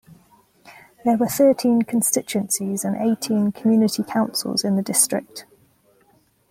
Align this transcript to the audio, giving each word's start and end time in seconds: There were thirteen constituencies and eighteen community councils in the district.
There 1.05 1.15
were 1.15 1.27
thirteen 1.27 1.83
constituencies 1.83 2.83
and 2.83 2.95
eighteen 2.95 3.51
community 3.51 4.01
councils 4.01 4.63
in 4.63 4.75
the 4.75 4.81
district. 4.81 5.45